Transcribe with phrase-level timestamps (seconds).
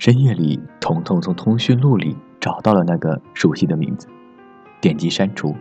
[0.00, 4.08] 深夜里，彤彤从通讯录里找到了那个熟悉的名字，
[4.80, 5.54] 点击删除，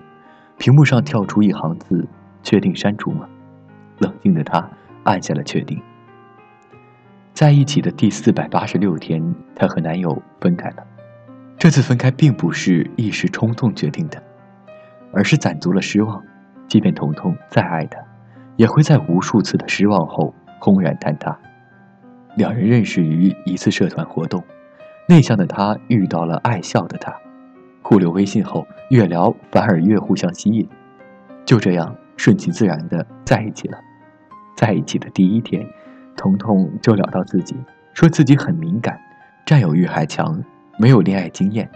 [0.58, 2.08] 屏幕上跳出一行字
[2.42, 3.28] ：“确定删除吗？”
[4.00, 4.66] 冷静的她
[5.04, 5.78] 按下了确定。
[7.34, 9.22] 在一起的第四百八十六天，
[9.54, 10.88] 她和男友分开了。
[11.58, 14.24] 这次分开并不是一时冲动决定的，
[15.12, 16.24] 而是攒足了失望。
[16.66, 18.00] 即便彤彤再爱他，
[18.56, 21.38] 也会在无数次的失望后轰然坍塌。
[22.36, 24.44] 两人认识于一次社团活动，
[25.08, 27.14] 内向的他遇到了爱笑的他，
[27.82, 30.68] 互留微信后越聊反而越互相吸引，
[31.44, 33.78] 就这样顺其自然的在一起了。
[34.56, 35.66] 在一起的第一天，
[36.16, 37.56] 彤彤就聊到自己，
[37.94, 39.00] 说自己很敏感，
[39.46, 40.42] 占有欲还强，
[40.78, 41.70] 没有恋爱经验。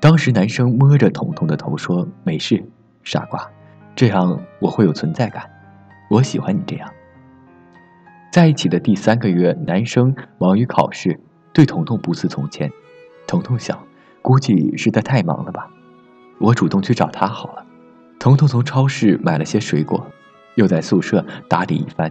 [0.00, 2.62] 当时男生摸着彤彤的头说：“没事，
[3.04, 3.46] 傻瓜，
[3.94, 5.44] 这样我会有存在感，
[6.10, 6.90] 我喜欢你这样。”
[8.30, 11.18] 在一起的第三个月，男生忙于考试，
[11.52, 12.70] 对彤彤不似从前。
[13.26, 13.76] 彤彤想，
[14.22, 15.68] 估计是他太忙了吧。
[16.38, 17.66] 我主动去找他好了。
[18.20, 20.06] 彤彤从超市买了些水果，
[20.54, 22.10] 又在宿舍打理一番。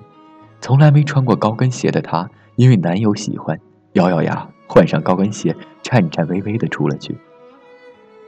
[0.60, 3.58] 从来没穿过高跟鞋的她，因为男友喜欢，
[3.94, 7.16] 咬咬牙换上高跟鞋，颤颤巍巍地出了去。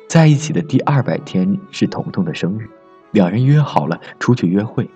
[0.07, 2.69] 在一起的第二百天是彤彤的生日，
[3.11, 4.89] 两人约好了出去约会。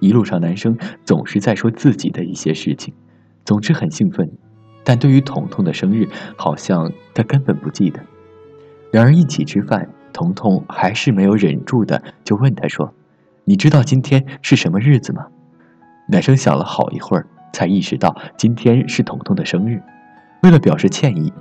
[0.00, 2.92] 一路上，男生总是在说自己的一些事情，
[3.44, 4.28] 总之很兴奋。
[4.82, 8.00] 但对于彤彤的生日，好像他根本不记得。
[8.92, 12.92] 两人一起吃饭，彤彤还是没有忍住的，就问他说
[13.44, 15.26] ：“你知道今天是什么日子吗？”
[16.08, 19.80] 男生想了好一会儿，才意识到今天是彤彤的生日。
[20.42, 21.32] 为了表示歉意，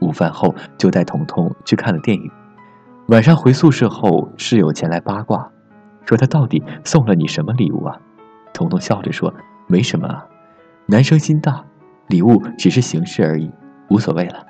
[0.00, 2.30] 午饭后就带彤彤去看了电影。
[3.08, 5.50] 晚上回宿舍后，室友前来八卦。
[6.04, 8.00] 说他到底送了你什么礼物啊？
[8.52, 9.32] 彤彤笑着说
[9.68, 10.26] ：“没什么啊，
[10.86, 11.64] 男生心大，
[12.08, 13.50] 礼物只是形式而已，
[13.88, 14.44] 无所谓了。”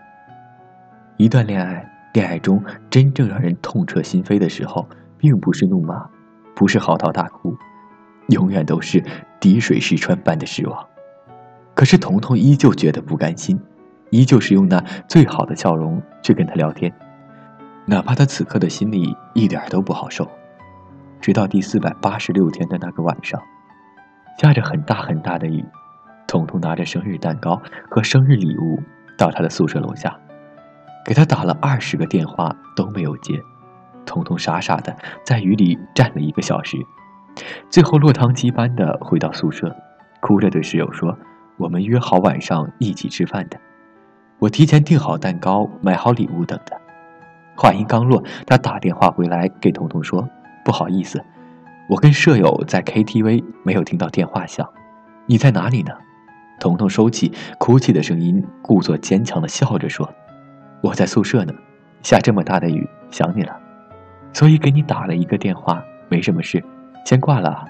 [1.18, 6.08] 一段恋爱，恋爱中真正让人痛彻心扉的时候，并不是怒骂，
[6.54, 7.54] 不是嚎啕大哭，
[8.28, 9.04] 永远都是
[9.38, 10.86] 滴水石穿般的失望。
[11.74, 13.60] 可是彤彤依旧觉得不甘心，
[14.08, 16.90] 依旧是用那最好的笑容去跟他聊天，
[17.84, 20.26] 哪怕他此刻的心里一点都不好受。
[21.20, 23.40] 直到第四百八十六天的那个晚上，
[24.38, 25.62] 下着很大很大的雨，
[26.26, 27.60] 彤彤拿着生日蛋糕
[27.90, 28.80] 和生日礼物
[29.18, 30.18] 到他的宿舍楼下，
[31.04, 33.38] 给他打了二十个电话都没有接，
[34.06, 36.78] 彤彤傻傻的在雨里站了一个小时，
[37.68, 39.76] 最后落汤鸡般的回到宿舍，
[40.22, 41.18] 哭着对室友说
[41.58, 43.58] ：“我们约好晚上一起吃饭的，
[44.38, 46.80] 我提前订好蛋糕，买好礼物等的。”
[47.54, 50.26] 话音刚落，他打电话回来给彤彤说。
[50.64, 51.22] 不好意思，
[51.88, 54.68] 我跟舍友在 KTV，没有听到电话响。
[55.26, 55.92] 你在哪里呢？
[56.58, 60.06] 彤彤收起哭泣的声音，故作坚强的笑着说
[60.82, 61.54] ：“我在宿舍呢，
[62.02, 63.58] 下这么大的雨，想你了，
[64.34, 66.62] 所以给你打了一个电话，没什么事，
[67.06, 67.64] 先挂了。”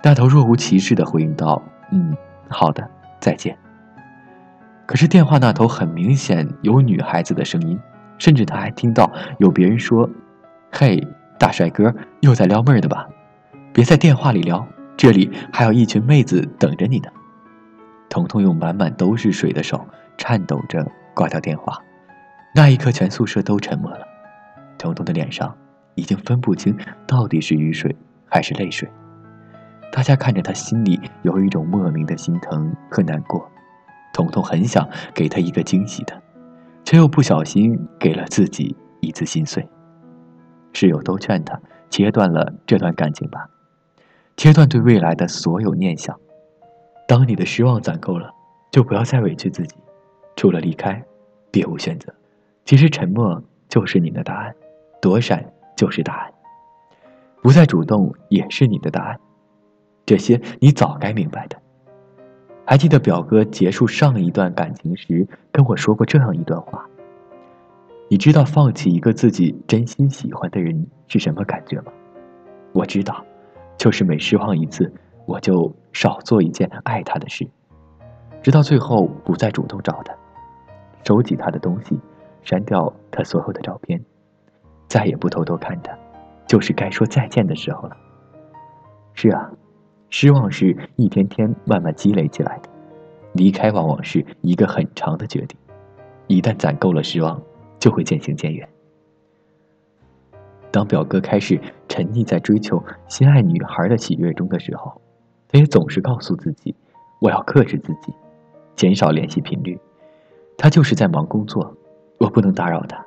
[0.00, 2.16] 大头若无其事的回应道：“嗯，
[2.48, 2.88] 好的，
[3.18, 3.58] 再见。”
[4.86, 7.78] 可是电话那头很明显有女孩子的声音，
[8.18, 10.08] 甚至他还听到有别人说
[10.70, 11.04] ：“嘿。”
[11.40, 13.08] 大帅哥又在撩妹的吧？
[13.72, 14.62] 别在电话里撩，
[14.94, 17.08] 这里还有一群妹子等着你呢。
[18.10, 19.82] 彤彤用满满都是水的手
[20.18, 21.82] 颤抖着挂掉电话，
[22.54, 24.06] 那一刻全宿舍都沉默了。
[24.76, 25.56] 彤彤的脸上
[25.94, 27.96] 已经分不清到底是雨水
[28.26, 28.86] 还是泪水，
[29.90, 33.50] 大家看着他，心里有一种莫名的心疼和难过。
[34.12, 36.20] 彤彤很想给他一个惊喜的，
[36.84, 39.66] 却又不小心给了自己一次心碎。
[40.72, 43.48] 室友都劝他切断了这段感情吧，
[44.36, 46.18] 切断对未来的所有念想。
[47.06, 48.30] 当你的失望攒够了，
[48.70, 49.76] 就不要再委屈自己，
[50.36, 51.02] 除了离开，
[51.50, 52.14] 别无选择。
[52.64, 54.54] 其实沉默就是你的答案，
[55.00, 55.44] 躲闪
[55.76, 56.32] 就是答案，
[57.42, 59.18] 不再主动也是你的答案。
[60.06, 61.56] 这些你早该明白的。
[62.64, 66.88] 还记得表哥结束上一段感情时跟我说过这样一段话。
[68.12, 71.92] 你知道放弃一个自己真心喜欢的人是什么感觉吗？
[72.72, 73.24] 我知道，
[73.76, 74.92] 就是每失望一次，
[75.26, 77.48] 我就少做一件爱他的事，
[78.42, 80.12] 直到最后不再主动找他，
[81.04, 81.96] 收集他的东西，
[82.42, 84.04] 删掉他所有的照片，
[84.88, 85.96] 再也不偷偷看他，
[86.48, 87.96] 就是该说再见的时候了。
[89.14, 89.48] 是啊，
[90.08, 92.68] 失望是一天天慢慢积累起来的，
[93.34, 95.56] 离开往往是一个很长的决定，
[96.26, 97.40] 一旦攒够了失望。
[97.80, 98.68] 就会渐行渐远。
[100.70, 105.00] 当表哥开始沉溺在追求心爱女孩的喜悦中的时候，
[105.48, 106.72] 他也总是告诉自己
[107.20, 108.14] ：“我要克制自己，
[108.76, 109.76] 减少联系频率，
[110.56, 111.76] 他就是在忙工作，
[112.18, 113.04] 我不能打扰他，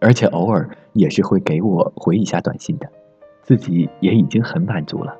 [0.00, 2.88] 而且偶尔也是会给我回一下短信的，
[3.42, 5.14] 自己也已经很满足了。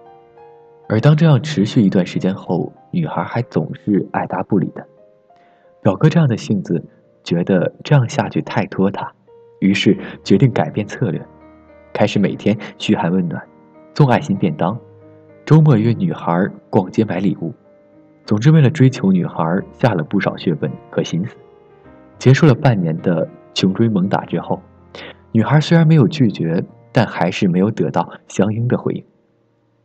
[0.89, 4.87] 而当这样持续一段时间后，女孩还总是爱答不理的。
[5.83, 6.83] 表哥这样的性子，
[7.25, 9.13] 觉得这样下去太拖沓，
[9.61, 11.21] 于是决定改变策略，
[11.93, 13.43] 开始每天嘘寒问暖，
[13.95, 14.79] 送爱心便当，
[15.45, 17.53] 周末约女孩逛街买礼物。
[18.25, 21.37] 总之，为了追求女孩，下了不少血本和心思。
[22.19, 24.63] 结束了半年的穷追猛打之后，
[25.33, 29.05] 女孩虽然没有拒绝，但还是没有得到相应的回应。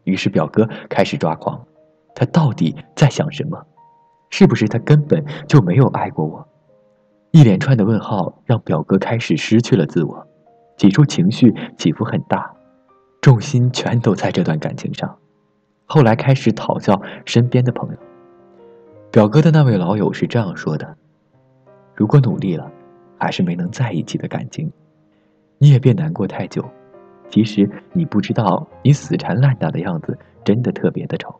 [0.03, 1.65] 于是表哥开始抓狂，
[2.13, 3.65] 他到底在想什么？
[4.29, 6.47] 是不是他根本就没有爱过我？
[7.37, 10.27] 一连串的问号让表哥开始失去了自我，
[10.75, 12.51] 起初情绪起伏很大，
[13.21, 15.15] 重心全都在这段感情上。
[15.85, 17.97] 后来开始讨教身边的朋友。
[19.11, 20.97] 表哥的那位老友是这样说的
[21.93, 22.71] ：“如果努力了，
[23.19, 24.73] 还是没能在一起的感情，
[25.59, 26.65] 你也别难过太久。
[27.29, 31.39] 其实你不知道，你死缠烂打的样子真的特别的丑。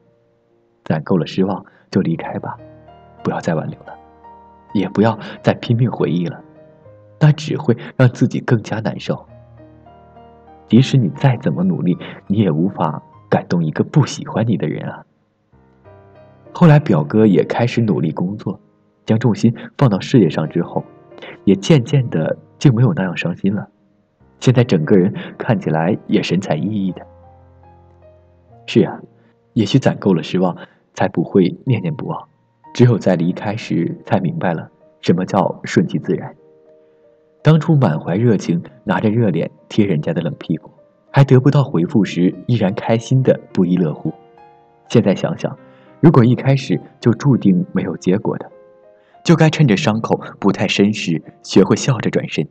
[0.85, 2.55] 攒够了失望就离开吧，
[3.23, 3.95] 不要再挽留了，
[4.77, 6.41] 也不要再拼命回忆了，
[7.19, 9.25] 那只会让自己更加难受。
[10.67, 11.97] 即使你再怎么努力，
[12.27, 15.05] 你也无法感动一个不喜欢你的人啊。”
[16.53, 18.59] 后来，表哥也开始努力工作，
[19.05, 20.83] 将重心放到事业上之后，
[21.43, 23.67] 也渐渐的就没有那样伤心了。
[24.39, 27.05] 现在整个人看起来也神采奕奕的。
[28.65, 28.99] 是啊，
[29.53, 30.57] 也许攒够了失望，
[30.93, 32.27] 才不会念念不忘。
[32.77, 34.69] 只有在离开时，才明白了
[35.01, 36.31] 什么叫顺其自然。
[37.41, 40.69] 当初满怀热情，拿着热脸贴人家的冷屁股，
[41.09, 44.13] 还得不到回复时，依然开心的不亦乐乎。
[44.89, 45.57] 现在想想。
[46.01, 48.47] 如果一开始就注定没有结果的，
[49.23, 52.47] 就该趁着伤口不太深时，学会笑着转身，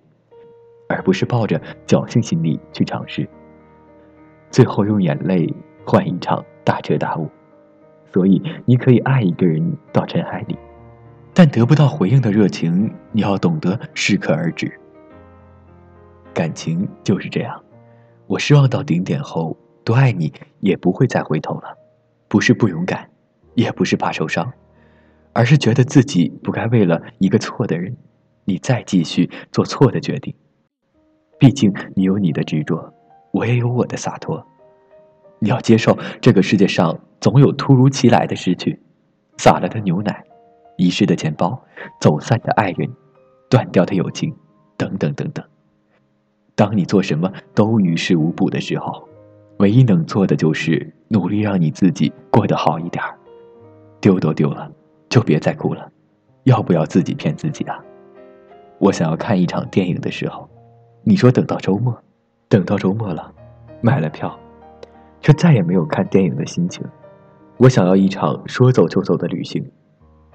[0.88, 3.28] 而不是抱着侥幸心理去尝试，
[4.50, 7.31] 最后用眼泪换一场大彻大悟。
[8.16, 10.56] 所以，你可以爱一个人到尘埃里，
[11.34, 14.72] 但得不到回应的热情，你要懂得适可而止。
[16.32, 17.62] 感情就是这样，
[18.26, 19.54] 我失望到顶点后，
[19.84, 21.76] 多爱你也不会再回头了，
[22.26, 23.06] 不是不勇敢。
[23.54, 24.50] 也不是怕受伤，
[25.34, 27.94] 而是觉得自己不该为了一个错的人，
[28.46, 30.34] 你再继续做错的决定。
[31.38, 32.94] 毕竟你有你的执着，
[33.32, 34.42] 我也有我的洒脱。
[35.46, 38.81] 你要接受这个世界上总有突如其来的失去，
[39.38, 40.25] 洒了的牛奶，
[40.76, 41.62] 遗失的钱包，
[42.00, 42.90] 走散的爱人，
[43.48, 44.34] 断掉的友情，
[44.76, 45.44] 等等等等。
[46.56, 49.08] 当你做什么都于事无补的时候，
[49.58, 53.16] 唯一能做的就是努力让你自己过得好一点儿。
[54.00, 54.69] 丢都丢了，
[55.08, 55.88] 就别再哭了，
[56.42, 57.78] 要不要自己骗自己啊？
[58.78, 60.50] 我想要看一场电影的时候，
[61.04, 61.96] 你说等到周末，
[62.49, 63.32] 等到周末了，
[63.81, 64.37] 买了票，
[65.20, 66.84] 却再也没有看电影的心情。
[67.58, 69.64] 我想要一场说走就走的旅行，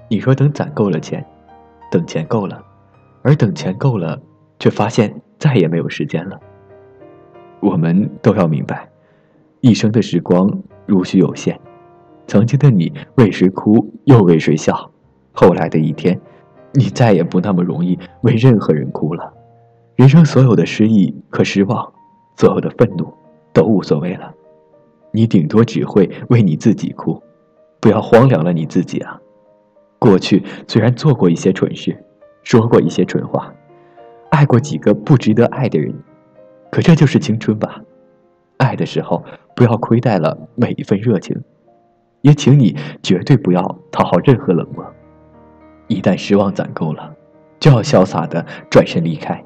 [0.10, 1.26] 你说等攒够了钱，
[1.92, 2.64] 等钱够了，
[3.22, 4.20] 而等钱够了，
[4.60, 6.40] 却发现再也没有时间了。
[7.60, 8.90] 我们都要明白，
[9.60, 10.50] 一生的时光
[10.86, 11.60] 如许有限。
[12.28, 14.90] 曾经的你为谁哭又为谁笑，
[15.32, 16.20] 后来的一天，
[16.74, 19.32] 你再也不那么容易为任何人哭了。
[19.96, 21.94] 人生所有的失意和失望，
[22.38, 23.14] 所有的愤怒，
[23.54, 24.34] 都无所谓了。
[25.12, 27.22] 你顶多只会为你自己哭，
[27.80, 29.20] 不要荒凉了你自己啊！
[30.00, 31.96] 过去虽然做过一些蠢事，
[32.44, 33.54] 说过一些蠢话，
[34.32, 35.94] 爱过几个不值得爱的人，
[36.72, 37.82] 可这就是青春吧。
[38.58, 39.24] 爱的时候，
[39.56, 41.40] 不要亏待了每一份热情。
[42.22, 44.86] 也请你绝对不要讨好任何冷漠。
[45.88, 47.12] 一旦失望攒够了，
[47.60, 49.44] 就要潇洒的转身离开。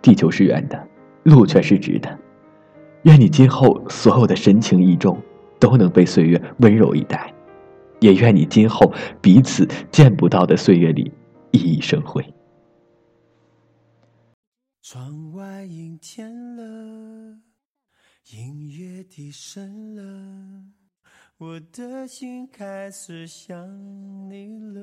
[0.00, 0.88] 地球是圆的，
[1.22, 2.18] 路却是直的。
[3.02, 5.20] 愿你今后所有的深情意重
[5.58, 7.34] 都能被岁月温柔以待，
[8.00, 11.10] 也愿你今后彼此见不到的岁月里
[11.52, 12.24] 熠熠生辉。
[14.82, 17.38] 窗外阴天了，
[18.32, 20.02] 音乐低声了。
[21.38, 23.56] 我的心开始想
[24.30, 24.80] 你了。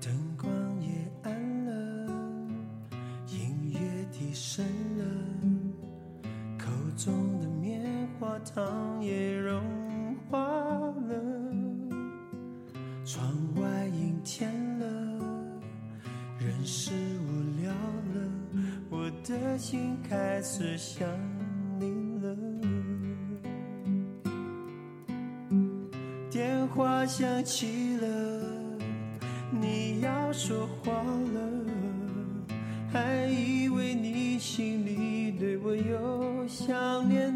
[0.00, 0.88] 灯光也
[1.22, 1.72] 暗了，
[3.26, 3.78] 音乐
[4.10, 4.64] 低声
[4.96, 5.04] 了，
[6.58, 9.62] 口中的棉花糖也融
[10.30, 11.52] 化了，
[13.04, 14.86] 窗外阴天了，
[16.38, 18.30] 人是无聊了，
[18.88, 21.06] 我的心开始想。
[26.74, 28.06] 话响起了，
[29.50, 31.40] 你要说话了，
[32.92, 37.29] 还以为你心里对我有想念。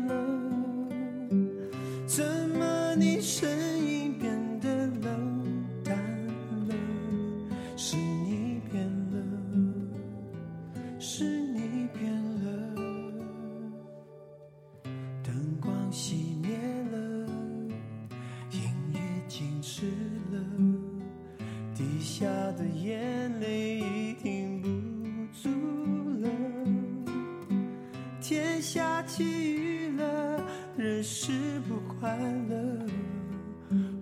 [28.26, 30.43] 天下起雨了，
[30.78, 32.16] 人是不快
[32.49, 32.87] 乐，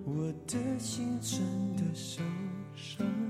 [0.04, 1.40] 我的心真
[1.74, 2.22] 的受
[2.72, 3.21] 伤。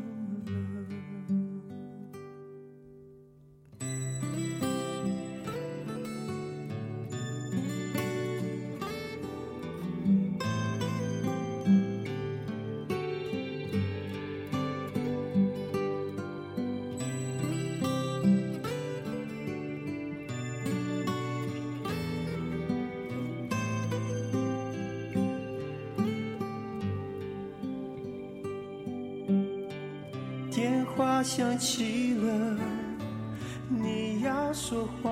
[31.22, 32.58] 想起了，
[33.68, 35.11] 你要说话